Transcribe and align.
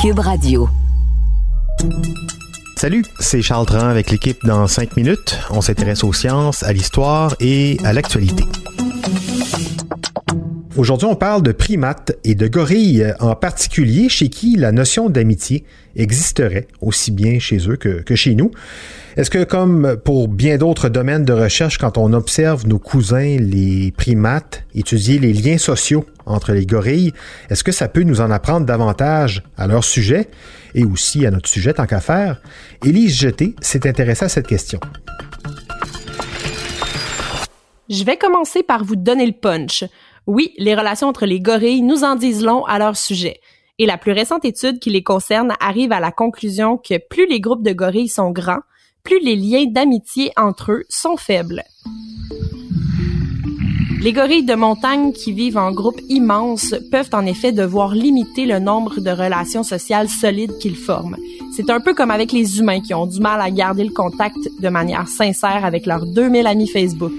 Cube 0.00 0.18
Radio. 0.18 0.68
Salut, 2.76 3.04
c'est 3.20 3.42
Charles 3.42 3.66
Tran 3.66 3.88
avec 3.88 4.10
l'équipe 4.10 4.44
dans 4.44 4.66
5 4.66 4.96
minutes. 4.96 5.38
On 5.50 5.60
s'intéresse 5.60 6.02
aux 6.02 6.12
sciences, 6.12 6.62
à 6.62 6.72
l'histoire 6.72 7.36
et 7.40 7.76
à 7.84 7.92
l'actualité. 7.92 8.44
Aujourd'hui, 10.76 11.08
on 11.08 11.16
parle 11.16 11.42
de 11.42 11.52
primates 11.52 12.16
et 12.24 12.34
de 12.34 12.46
gorilles, 12.46 13.14
en 13.20 13.34
particulier 13.34 14.08
chez 14.08 14.28
qui 14.28 14.56
la 14.56 14.70
notion 14.70 15.10
d'amitié 15.10 15.64
existerait 15.96 16.68
aussi 16.80 17.10
bien 17.10 17.38
chez 17.38 17.68
eux 17.68 17.76
que 17.76 18.14
chez 18.14 18.34
nous. 18.34 18.50
Est-ce 19.16 19.30
que, 19.30 19.42
comme 19.42 19.96
pour 20.04 20.28
bien 20.28 20.58
d'autres 20.58 20.88
domaines 20.88 21.24
de 21.24 21.32
recherche, 21.32 21.78
quand 21.78 21.98
on 21.98 22.12
observe 22.12 22.68
nos 22.68 22.78
cousins, 22.78 23.36
les 23.40 23.90
primates, 23.90 24.64
étudier 24.76 25.18
les 25.18 25.32
liens 25.32 25.58
sociaux 25.58 26.06
entre 26.28 26.52
les 26.52 26.66
gorilles, 26.66 27.12
est-ce 27.50 27.64
que 27.64 27.72
ça 27.72 27.88
peut 27.88 28.02
nous 28.02 28.20
en 28.20 28.30
apprendre 28.30 28.66
davantage 28.66 29.42
à 29.56 29.66
leur 29.66 29.84
sujet 29.84 30.28
et 30.74 30.84
aussi 30.84 31.26
à 31.26 31.30
notre 31.30 31.48
sujet 31.48 31.74
tant 31.74 31.86
qu'à 31.86 32.00
faire? 32.00 32.40
Élise 32.84 33.16
Jeté 33.16 33.54
s'est 33.60 33.88
intéressée 33.88 34.26
à 34.26 34.28
cette 34.28 34.46
question. 34.46 34.80
Je 37.88 38.04
vais 38.04 38.16
commencer 38.16 38.62
par 38.62 38.84
vous 38.84 38.96
donner 38.96 39.26
le 39.26 39.32
punch. 39.32 39.84
Oui, 40.26 40.52
les 40.58 40.74
relations 40.74 41.08
entre 41.08 41.24
les 41.24 41.40
gorilles 41.40 41.80
nous 41.80 42.04
en 42.04 42.16
disent 42.16 42.44
long 42.44 42.64
à 42.66 42.78
leur 42.78 42.96
sujet. 42.96 43.40
Et 43.78 43.86
la 43.86 43.96
plus 43.96 44.12
récente 44.12 44.44
étude 44.44 44.78
qui 44.78 44.90
les 44.90 45.02
concerne 45.02 45.54
arrive 45.60 45.92
à 45.92 46.00
la 46.00 46.10
conclusion 46.10 46.76
que 46.76 46.98
plus 46.98 47.26
les 47.26 47.40
groupes 47.40 47.64
de 47.64 47.72
gorilles 47.72 48.08
sont 48.08 48.30
grands, 48.30 48.60
plus 49.04 49.20
les 49.20 49.36
liens 49.36 49.64
d'amitié 49.66 50.32
entre 50.36 50.72
eux 50.72 50.84
sont 50.90 51.16
faibles. 51.16 51.62
Les 54.00 54.12
gorilles 54.12 54.44
de 54.44 54.54
montagne 54.54 55.12
qui 55.12 55.32
vivent 55.32 55.58
en 55.58 55.72
groupes 55.72 56.00
immenses 56.08 56.72
peuvent 56.92 57.10
en 57.12 57.26
effet 57.26 57.50
devoir 57.50 57.94
limiter 57.94 58.46
le 58.46 58.60
nombre 58.60 59.00
de 59.00 59.10
relations 59.10 59.64
sociales 59.64 60.08
solides 60.08 60.56
qu'ils 60.58 60.76
forment. 60.76 61.16
C'est 61.56 61.68
un 61.68 61.80
peu 61.80 61.94
comme 61.94 62.12
avec 62.12 62.30
les 62.30 62.60
humains 62.60 62.80
qui 62.80 62.94
ont 62.94 63.06
du 63.06 63.18
mal 63.18 63.40
à 63.40 63.50
garder 63.50 63.82
le 63.82 63.92
contact 63.92 64.38
de 64.60 64.68
manière 64.68 65.08
sincère 65.08 65.64
avec 65.64 65.84
leurs 65.84 66.06
2000 66.06 66.46
amis 66.46 66.68
Facebook. 66.68 67.12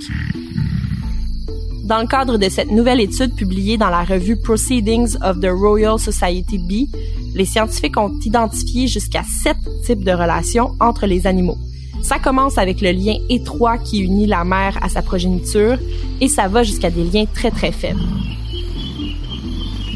Dans 1.83 1.99
le 1.99 2.07
cadre 2.07 2.37
de 2.37 2.47
cette 2.47 2.71
nouvelle 2.71 3.01
étude 3.01 3.35
publiée 3.35 3.77
dans 3.77 3.89
la 3.89 4.05
revue 4.05 4.37
Proceedings 4.37 5.17
of 5.21 5.41
the 5.41 5.49
Royal 5.51 5.99
Society 5.99 6.59
B, 6.59 6.87
les 7.35 7.45
scientifiques 7.45 7.97
ont 7.97 8.17
identifié 8.23 8.87
jusqu'à 8.87 9.23
sept 9.43 9.57
types 9.85 10.05
de 10.05 10.11
relations 10.11 10.75
entre 10.79 11.07
les 11.07 11.27
animaux. 11.27 11.57
Ça 12.01 12.19
commence 12.19 12.57
avec 12.57 12.81
le 12.81 12.91
lien 12.91 13.15
étroit 13.29 13.77
qui 13.77 13.99
unit 13.99 14.25
la 14.25 14.43
mère 14.43 14.77
à 14.81 14.89
sa 14.89 15.01
progéniture 15.01 15.77
et 16.21 16.27
ça 16.27 16.47
va 16.47 16.63
jusqu'à 16.63 16.89
des 16.89 17.03
liens 17.03 17.25
très 17.33 17.51
très 17.51 17.71
faibles. 17.71 17.99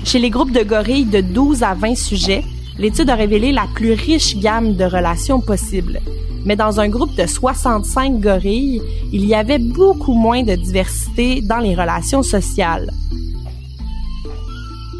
Chez 0.03 0.19
les 0.19 0.29
groupes 0.29 0.51
de 0.51 0.63
gorilles 0.63 1.05
de 1.05 1.21
12 1.21 1.63
à 1.63 1.73
20 1.73 1.95
sujets, 1.95 2.43
l'étude 2.77 3.09
a 3.09 3.15
révélé 3.15 3.51
la 3.51 3.67
plus 3.73 3.93
riche 3.93 4.37
gamme 4.37 4.75
de 4.75 4.83
relations 4.83 5.39
possibles 5.39 5.99
mais 6.45 6.55
dans 6.55 6.79
un 6.79 6.89
groupe 6.89 7.15
de 7.15 7.25
65 7.25 8.19
gorilles, 8.19 8.81
il 9.11 9.25
y 9.25 9.33
avait 9.33 9.59
beaucoup 9.59 10.13
moins 10.13 10.43
de 10.43 10.55
diversité 10.55 11.41
dans 11.41 11.59
les 11.59 11.75
relations 11.75 12.23
sociales. 12.23 12.91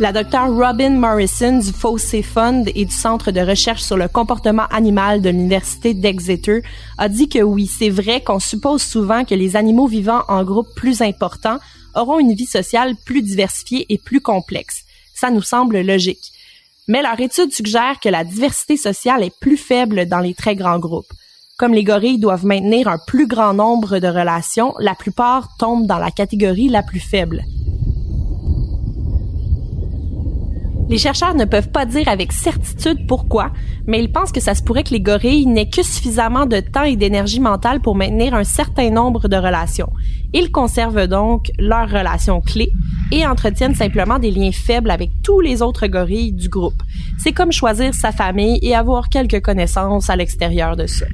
La 0.04 0.12
docteure 0.12 0.54
Robin 0.54 0.90
Morrison 0.90 1.60
du 1.60 1.72
Fossey 1.72 2.24
Fund 2.24 2.66
et 2.76 2.84
du 2.84 2.94
Centre 2.94 3.32
de 3.32 3.40
recherche 3.40 3.82
sur 3.82 3.96
le 3.96 4.10
comportement 4.10 4.66
animal 4.70 5.22
de 5.22 5.30
l'Université 5.30 5.94
d'Exeter 5.94 6.62
a 6.98 7.08
dit 7.08 7.30
que 7.30 7.40
oui, 7.40 7.68
c'est 7.68 7.90
vrai 7.90 8.22
qu'on 8.22 8.40
suppose 8.40 8.82
souvent 8.82 9.24
que 9.24 9.34
les 9.34 9.56
animaux 9.56 9.88
vivant 9.88 10.24
en 10.28 10.44
groupe 10.44 10.68
plus 10.76 11.02
importants 11.02 11.60
auront 11.96 12.20
une 12.20 12.34
vie 12.34 12.46
sociale 12.46 12.98
plus 13.06 13.22
diversifiée 13.22 13.86
et 13.88 13.98
plus 13.98 14.20
complexe. 14.20 14.84
Ça 15.16 15.32
nous 15.32 15.42
semble 15.42 15.80
logique. 15.80 16.34
Mais 16.90 17.02
leur 17.02 17.18
étude 17.22 17.54
suggère 17.54 18.02
que 18.02 18.10
la 18.10 18.26
diversité 18.26 18.76
sociale 18.76 19.24
est 19.24 19.40
plus 19.40 19.56
faible 19.56 20.06
dans 20.08 20.20
les 20.20 20.34
très 20.34 20.58
grands 20.58 20.80
groupes. 20.80 21.14
Comme 21.58 21.74
les 21.74 21.86
gorilles 21.86 22.20
doivent 22.20 22.46
maintenir 22.46 22.90
un 22.90 22.98
plus 22.98 23.26
grand 23.26 23.54
nombre 23.54 24.00
de 24.00 24.08
relations, 24.10 24.74
la 24.80 24.96
plupart 24.96 25.56
tombent 25.58 25.88
dans 25.88 26.00
la 26.00 26.12
catégorie 26.12 26.68
la 26.68 26.84
plus 26.84 27.00
faible. 27.00 27.46
Les 30.94 31.00
chercheurs 31.00 31.34
ne 31.34 31.46
peuvent 31.46 31.72
pas 31.72 31.88
dire 31.88 32.08
avec 32.08 32.32
certitude 32.32 33.08
pourquoi, 33.08 33.52
mais 33.88 34.00
ils 34.00 34.12
pensent 34.12 34.32
que 34.32 34.40
ça 34.40 34.54
se 34.54 34.62
pourrait 34.62 34.84
que 34.84 34.92
les 34.92 35.02
gorilles 35.02 35.48
n'aient 35.48 35.68
que 35.68 35.82
suffisamment 35.82 36.46
de 36.46 36.60
temps 36.60 36.84
et 36.84 36.96
d'énergie 36.96 37.40
mentale 37.40 37.80
pour 37.80 37.96
maintenir 37.96 38.36
un 38.36 38.44
certain 38.44 38.92
nombre 38.92 39.28
de 39.28 39.36
relations. 39.36 39.92
Ils 40.34 40.52
conservent 40.52 41.08
donc 41.08 41.52
leurs 41.58 41.90
relations 41.90 42.42
clés 42.42 42.72
et 43.12 43.26
entretiennent 43.26 43.74
simplement 43.74 44.20
des 44.20 44.30
liens 44.30 44.52
faibles 44.52 44.92
avec 44.92 45.10
tous 45.24 45.40
les 45.40 45.64
autres 45.64 45.88
gorilles 45.88 46.32
du 46.32 46.48
groupe. 46.48 46.84
C'est 47.18 47.32
comme 47.32 47.52
choisir 47.52 47.96
sa 47.96 48.12
famille 48.12 48.60
et 48.62 48.76
avoir 48.76 49.10
quelques 49.10 49.42
connaissances 49.42 50.12
à 50.12 50.16
l'extérieur 50.16 50.78
de 50.78 50.86
ça. 50.86 51.08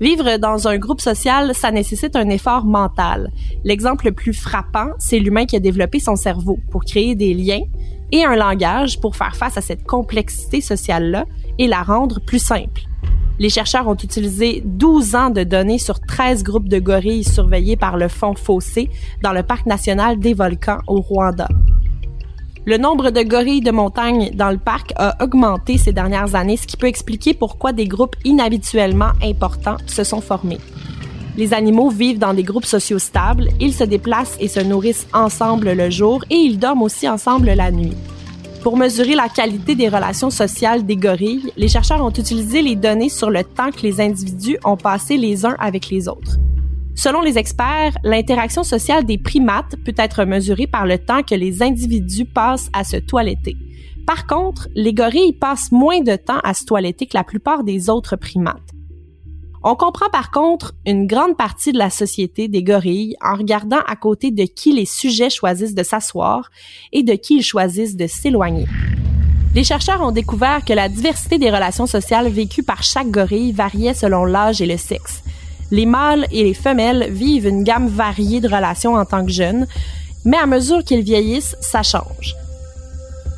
Vivre 0.00 0.38
dans 0.38 0.66
un 0.66 0.78
groupe 0.78 1.02
social, 1.02 1.54
ça 1.54 1.70
nécessite 1.70 2.16
un 2.16 2.30
effort 2.30 2.64
mental. 2.64 3.30
L'exemple 3.64 4.06
le 4.06 4.12
plus 4.12 4.32
frappant, 4.32 4.88
c'est 4.98 5.18
l'humain 5.18 5.44
qui 5.44 5.56
a 5.56 5.60
développé 5.60 6.00
son 6.00 6.16
cerveau 6.16 6.58
pour 6.70 6.84
créer 6.84 7.14
des 7.14 7.34
liens 7.34 7.60
et 8.10 8.24
un 8.24 8.34
langage 8.34 8.98
pour 8.98 9.14
faire 9.14 9.36
face 9.36 9.58
à 9.58 9.60
cette 9.60 9.84
complexité 9.84 10.62
sociale-là 10.62 11.26
et 11.58 11.66
la 11.66 11.82
rendre 11.82 12.18
plus 12.20 12.38
simple. 12.38 12.80
Les 13.38 13.50
chercheurs 13.50 13.88
ont 13.88 13.94
utilisé 13.94 14.62
12 14.64 15.14
ans 15.14 15.30
de 15.30 15.44
données 15.44 15.78
sur 15.78 16.00
13 16.00 16.44
groupes 16.44 16.68
de 16.68 16.78
gorilles 16.78 17.24
surveillés 17.24 17.76
par 17.76 17.98
le 17.98 18.08
Fonds 18.08 18.34
Fossé 18.34 18.88
dans 19.22 19.32
le 19.32 19.42
Parc 19.42 19.66
national 19.66 20.18
des 20.18 20.32
volcans 20.32 20.78
au 20.86 21.00
Rwanda. 21.00 21.48
Le 22.70 22.78
nombre 22.78 23.10
de 23.10 23.22
gorilles 23.22 23.62
de 23.62 23.72
montagne 23.72 24.30
dans 24.32 24.52
le 24.52 24.56
parc 24.56 24.92
a 24.94 25.20
augmenté 25.24 25.76
ces 25.76 25.92
dernières 25.92 26.36
années, 26.36 26.56
ce 26.56 26.68
qui 26.68 26.76
peut 26.76 26.86
expliquer 26.86 27.34
pourquoi 27.34 27.72
des 27.72 27.88
groupes 27.88 28.14
inhabituellement 28.24 29.10
importants 29.24 29.78
se 29.88 30.04
sont 30.04 30.20
formés. 30.20 30.60
Les 31.36 31.52
animaux 31.52 31.90
vivent 31.90 32.20
dans 32.20 32.32
des 32.32 32.44
groupes 32.44 32.66
sociaux 32.66 33.00
stables, 33.00 33.48
ils 33.58 33.74
se 33.74 33.82
déplacent 33.82 34.36
et 34.38 34.46
se 34.46 34.60
nourrissent 34.60 35.08
ensemble 35.12 35.72
le 35.72 35.90
jour 35.90 36.22
et 36.30 36.36
ils 36.36 36.60
dorment 36.60 36.82
aussi 36.82 37.08
ensemble 37.08 37.50
la 37.54 37.72
nuit. 37.72 37.96
Pour 38.62 38.76
mesurer 38.76 39.16
la 39.16 39.28
qualité 39.28 39.74
des 39.74 39.88
relations 39.88 40.30
sociales 40.30 40.86
des 40.86 40.94
gorilles, 40.94 41.52
les 41.56 41.66
chercheurs 41.66 42.04
ont 42.04 42.12
utilisé 42.12 42.62
les 42.62 42.76
données 42.76 43.08
sur 43.08 43.30
le 43.30 43.42
temps 43.42 43.72
que 43.72 43.82
les 43.82 44.00
individus 44.00 44.58
ont 44.64 44.76
passé 44.76 45.16
les 45.16 45.44
uns 45.44 45.56
avec 45.58 45.90
les 45.90 46.06
autres. 46.06 46.36
Selon 46.94 47.20
les 47.22 47.38
experts, 47.38 47.96
l'interaction 48.04 48.62
sociale 48.62 49.04
des 49.04 49.18
primates 49.18 49.76
peut 49.84 49.94
être 49.96 50.24
mesurée 50.24 50.66
par 50.66 50.86
le 50.86 50.98
temps 50.98 51.22
que 51.22 51.34
les 51.34 51.62
individus 51.62 52.26
passent 52.26 52.68
à 52.72 52.84
se 52.84 52.96
toiletter. 52.96 53.56
Par 54.06 54.26
contre, 54.26 54.68
les 54.74 54.92
gorilles 54.92 55.32
passent 55.32 55.72
moins 55.72 56.00
de 56.00 56.16
temps 56.16 56.40
à 56.42 56.52
se 56.52 56.64
toiletter 56.64 57.06
que 57.06 57.16
la 57.16 57.24
plupart 57.24 57.64
des 57.64 57.88
autres 57.88 58.16
primates. 58.16 58.74
On 59.62 59.76
comprend 59.76 60.08
par 60.08 60.30
contre 60.30 60.72
une 60.86 61.06
grande 61.06 61.36
partie 61.36 61.72
de 61.72 61.78
la 61.78 61.90
société 61.90 62.48
des 62.48 62.62
gorilles 62.62 63.14
en 63.22 63.36
regardant 63.36 63.80
à 63.86 63.94
côté 63.94 64.30
de 64.30 64.44
qui 64.44 64.72
les 64.72 64.86
sujets 64.86 65.28
choisissent 65.28 65.74
de 65.74 65.82
s'asseoir 65.82 66.50
et 66.92 67.02
de 67.02 67.12
qui 67.12 67.36
ils 67.36 67.42
choisissent 67.42 67.96
de 67.96 68.06
s'éloigner. 68.06 68.66
Les 69.54 69.64
chercheurs 69.64 70.00
ont 70.00 70.12
découvert 70.12 70.64
que 70.64 70.72
la 70.72 70.88
diversité 70.88 71.36
des 71.36 71.50
relations 71.50 71.86
sociales 71.86 72.28
vécues 72.28 72.62
par 72.62 72.82
chaque 72.82 73.10
gorille 73.10 73.52
variait 73.52 73.94
selon 73.94 74.24
l'âge 74.24 74.62
et 74.62 74.66
le 74.66 74.78
sexe 74.78 75.22
les 75.70 75.86
mâles 75.86 76.26
et 76.30 76.44
les 76.44 76.54
femelles 76.54 77.10
vivent 77.10 77.46
une 77.46 77.64
gamme 77.64 77.88
variée 77.88 78.40
de 78.40 78.48
relations 78.48 78.94
en 78.94 79.04
tant 79.04 79.24
que 79.24 79.32
jeunes, 79.32 79.66
mais 80.24 80.36
à 80.36 80.46
mesure 80.46 80.84
qu'ils 80.84 81.02
vieillissent, 81.02 81.56
ça 81.60 81.82
change. 81.82 82.34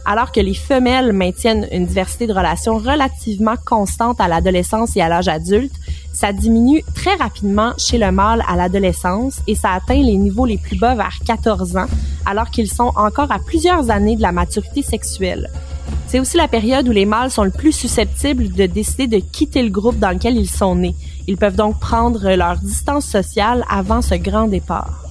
Alors 0.04 0.32
que 0.32 0.40
les 0.40 0.54
femelles 0.54 1.12
maintiennent 1.12 1.68
une 1.70 1.86
diversité 1.86 2.26
de 2.26 2.32
relations 2.32 2.76
relativement 2.78 3.54
constante 3.64 4.20
à 4.20 4.26
l'adolescence 4.26 4.96
et 4.96 5.00
à 5.00 5.08
l'âge 5.08 5.28
adulte, 5.28 5.74
ça 6.12 6.32
diminue 6.32 6.82
très 6.94 7.14
rapidement 7.14 7.72
chez 7.78 7.98
le 7.98 8.10
mâle 8.10 8.42
à 8.48 8.56
l'adolescence 8.56 9.40
et 9.46 9.54
ça 9.54 9.70
atteint 9.70 10.02
les 10.02 10.16
niveaux 10.16 10.44
les 10.44 10.58
plus 10.58 10.76
bas 10.76 10.94
vers 10.94 11.18
14 11.24 11.76
ans, 11.76 11.86
alors 12.26 12.50
qu'ils 12.50 12.70
sont 12.70 12.92
encore 12.96 13.30
à 13.30 13.38
plusieurs 13.38 13.90
années 13.90 14.16
de 14.16 14.22
la 14.22 14.32
maturité 14.32 14.82
sexuelle. 14.82 15.50
C'est 16.12 16.20
aussi 16.20 16.36
la 16.36 16.46
période 16.46 16.86
où 16.86 16.92
les 16.92 17.06
mâles 17.06 17.30
sont 17.30 17.42
le 17.42 17.50
plus 17.50 17.72
susceptibles 17.72 18.50
de 18.50 18.66
décider 18.66 19.06
de 19.06 19.16
quitter 19.16 19.62
le 19.62 19.70
groupe 19.70 19.98
dans 19.98 20.10
lequel 20.10 20.36
ils 20.36 20.50
sont 20.50 20.74
nés. 20.74 20.94
Ils 21.26 21.38
peuvent 21.38 21.56
donc 21.56 21.80
prendre 21.80 22.30
leur 22.34 22.58
distance 22.58 23.06
sociale 23.06 23.64
avant 23.70 24.02
ce 24.02 24.16
grand 24.16 24.46
départ. 24.46 25.06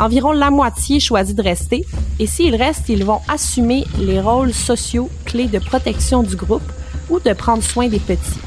Environ 0.00 0.32
la 0.32 0.50
moitié 0.50 0.98
choisit 0.98 1.36
de 1.36 1.42
rester 1.44 1.86
et 2.18 2.26
s'ils 2.26 2.56
restent, 2.56 2.88
ils 2.88 3.04
vont 3.04 3.20
assumer 3.28 3.84
les 3.96 4.20
rôles 4.20 4.52
sociaux 4.52 5.08
clés 5.24 5.46
de 5.46 5.60
protection 5.60 6.24
du 6.24 6.34
groupe 6.34 6.68
ou 7.08 7.20
de 7.20 7.32
prendre 7.32 7.62
soin 7.62 7.86
des 7.86 8.00
petits. 8.00 8.40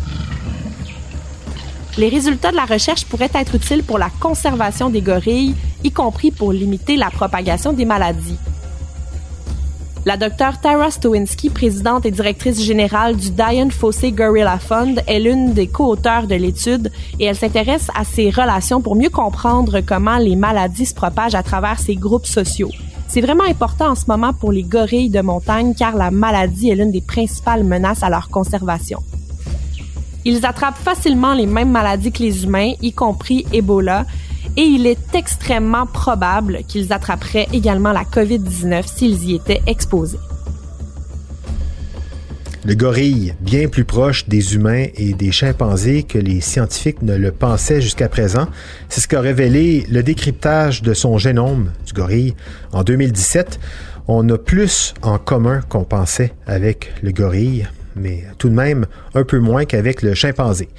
Les 1.98 2.10
résultats 2.10 2.52
de 2.52 2.58
la 2.58 2.66
recherche 2.66 3.06
pourraient 3.06 3.32
être 3.34 3.56
utiles 3.56 3.84
pour 3.84 3.98
la 3.98 4.10
conservation 4.20 4.90
des 4.90 5.02
gorilles, 5.02 5.56
y 5.86 5.92
compris 5.92 6.32
pour 6.32 6.52
limiter 6.52 6.98
la 6.98 7.10
propagation 7.12 7.72
des 7.72 7.86
maladies. 7.86 8.40
La 10.04 10.18
docteure 10.18 10.60
Tara 10.60 10.90
Stowinski, 10.90 11.52
présidente 11.52 12.08
et 12.08 12.12
directrice 12.12 12.60
générale 12.64 13.16
du 13.16 13.30
Diane 13.30 13.70
Fossey 13.70 14.12
Gorilla 14.12 14.58
Fund, 14.58 15.00
est 15.06 15.20
l'une 15.20 15.54
des 15.54 15.68
co-auteurs 15.68 16.26
de 16.26 16.34
l'étude 16.34 16.92
et 17.20 17.26
elle 17.26 17.36
s'intéresse 17.36 17.88
à 17.94 18.04
ces 18.04 18.32
relations 18.32 18.82
pour 18.82 18.96
mieux 18.96 19.12
comprendre 19.12 19.80
comment 19.82 20.18
les 20.18 20.36
maladies 20.36 20.88
se 20.88 20.96
propagent 20.96 21.36
à 21.36 21.44
travers 21.44 21.78
ces 21.78 21.96
groupes 21.96 22.26
sociaux. 22.26 22.72
C'est 23.08 23.22
vraiment 23.22 23.44
important 23.44 23.92
en 23.92 23.96
ce 23.96 24.06
moment 24.08 24.34
pour 24.34 24.52
les 24.52 24.64
gorilles 24.64 25.12
de 25.12 25.22
montagne 25.22 25.76
car 25.78 25.96
la 25.96 26.10
maladie 26.10 26.72
est 26.72 26.76
l'une 26.76 26.92
des 26.92 27.02
principales 27.02 27.64
menaces 27.64 28.02
à 28.02 28.10
leur 28.10 28.30
conservation. 28.30 29.04
Ils 30.26 30.48
attrapent 30.48 30.82
facilement 30.84 31.36
les 31.36 31.46
mêmes 31.46 31.72
maladies 31.72 32.12
que 32.12 32.24
les 32.24 32.44
humains, 32.44 32.74
y 32.82 32.92
compris 32.92 33.46
Ebola, 33.54 34.08
et 34.58 34.64
il 34.64 34.88
est 34.88 35.16
extrêmement 35.16 35.86
probable 35.86 36.60
qu'ils 36.68 36.94
attraperaient 36.94 37.48
également 37.54 37.92
la 37.92 38.04
COVID-19 38.04 38.84
s'ils 38.88 39.30
y 39.30 39.36
étaient 39.36 39.62
exposés. 39.68 40.20
Le 42.64 42.76
gorille, 42.76 43.34
bien 43.42 43.68
plus 43.68 43.86
proche 43.86 44.28
des 44.28 44.54
humains 44.54 44.86
et 44.96 45.14
des 45.14 45.32
chimpanzés 45.32 46.04
que 46.04 46.20
les 46.20 46.42
scientifiques 46.42 47.02
ne 47.02 47.16
le 47.16 47.32
pensaient 47.32 47.82
jusqu'à 47.82 48.08
présent, 48.08 48.48
c'est 48.88 49.02
ce 49.02 49.08
qu'a 49.08 49.20
révélé 49.20 49.88
le 49.90 50.04
décryptage 50.04 50.84
de 50.84 50.94
son 50.94 51.18
génome 51.18 51.72
du 51.88 51.94
gorille 51.94 52.36
en 52.72 52.84
2017. 52.84 53.60
On 54.08 54.30
a 54.30 54.38
plus 54.38 54.94
en 55.02 55.18
commun 55.18 55.62
qu'on 55.70 55.86
pensait 55.86 56.34
avec 56.46 56.92
le 57.02 57.12
gorille 57.12 57.68
mais 57.96 58.24
tout 58.38 58.50
de 58.50 58.54
même 58.54 58.86
un 59.14 59.24
peu 59.24 59.40
moins 59.40 59.66
qu'avec 59.66 60.02
le 60.02 60.14
chimpanzé. 60.14 60.70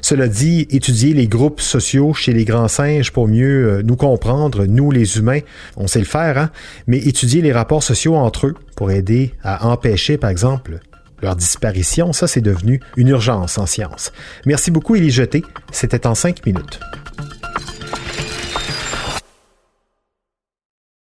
Cela 0.00 0.28
dit, 0.28 0.66
étudier 0.70 1.14
les 1.14 1.26
groupes 1.26 1.60
sociaux 1.60 2.14
chez 2.14 2.32
les 2.32 2.44
grands 2.44 2.68
singes 2.68 3.12
pour 3.12 3.28
mieux 3.28 3.68
euh, 3.68 3.82
nous 3.82 3.96
comprendre, 3.96 4.66
nous 4.66 4.90
les 4.90 5.18
humains, 5.18 5.40
on 5.76 5.86
sait 5.86 5.98
le 5.98 6.04
faire, 6.04 6.38
hein? 6.38 6.50
mais 6.86 6.98
étudier 6.98 7.42
les 7.42 7.52
rapports 7.52 7.82
sociaux 7.82 8.16
entre 8.16 8.48
eux 8.48 8.54
pour 8.76 8.90
aider 8.90 9.34
à 9.42 9.68
empêcher, 9.68 10.16
par 10.16 10.30
exemple, 10.30 10.80
leur 11.22 11.36
disparition, 11.36 12.12
ça 12.12 12.26
c'est 12.26 12.40
devenu 12.40 12.80
une 12.96 13.08
urgence 13.08 13.58
en 13.58 13.66
science. 13.66 14.12
Merci 14.46 14.70
beaucoup, 14.70 14.96
Élie 14.96 15.10
Jeté. 15.10 15.42
C'était 15.70 16.06
en 16.06 16.14
cinq 16.14 16.44
minutes. 16.46 16.80